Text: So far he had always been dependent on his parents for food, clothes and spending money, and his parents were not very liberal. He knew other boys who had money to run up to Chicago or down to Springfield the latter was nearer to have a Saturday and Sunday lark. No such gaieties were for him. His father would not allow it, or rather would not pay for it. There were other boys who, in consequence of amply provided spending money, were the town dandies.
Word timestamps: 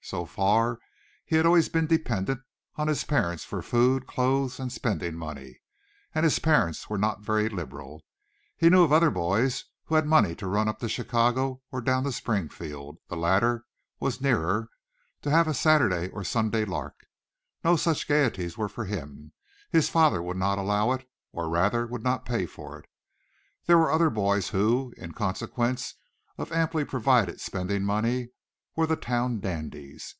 So 0.03 0.25
far 0.25 0.79
he 1.25 1.37
had 1.37 1.45
always 1.45 1.69
been 1.69 1.85
dependent 1.87 2.41
on 2.75 2.89
his 2.89 3.05
parents 3.05 3.45
for 3.45 3.61
food, 3.61 4.07
clothes 4.07 4.59
and 4.59 4.69
spending 4.69 5.15
money, 5.15 5.61
and 6.13 6.25
his 6.25 6.37
parents 6.39 6.89
were 6.89 6.97
not 6.97 7.21
very 7.21 7.47
liberal. 7.47 8.01
He 8.57 8.69
knew 8.69 8.83
other 8.85 9.11
boys 9.11 9.63
who 9.85 9.95
had 9.95 10.05
money 10.07 10.35
to 10.35 10.47
run 10.47 10.67
up 10.67 10.79
to 10.79 10.89
Chicago 10.89 11.61
or 11.71 11.79
down 11.79 12.03
to 12.03 12.11
Springfield 12.11 12.97
the 13.07 13.15
latter 13.15 13.63
was 14.01 14.19
nearer 14.19 14.69
to 15.21 15.29
have 15.29 15.47
a 15.47 15.53
Saturday 15.53 16.11
and 16.13 16.27
Sunday 16.27 16.65
lark. 16.65 17.05
No 17.63 17.77
such 17.77 18.07
gaieties 18.07 18.57
were 18.57 18.67
for 18.67 18.83
him. 18.85 19.31
His 19.69 19.87
father 19.87 20.21
would 20.21 20.35
not 20.35 20.57
allow 20.57 20.91
it, 20.91 21.07
or 21.31 21.47
rather 21.47 21.85
would 21.87 22.03
not 22.03 22.25
pay 22.25 22.47
for 22.47 22.77
it. 22.79 22.87
There 23.65 23.77
were 23.77 23.91
other 23.91 24.09
boys 24.09 24.49
who, 24.49 24.93
in 24.97 25.13
consequence 25.13 25.93
of 26.37 26.51
amply 26.51 26.83
provided 26.83 27.39
spending 27.39 27.83
money, 27.83 28.29
were 28.73 28.87
the 28.87 28.95
town 28.95 29.37
dandies. 29.41 30.09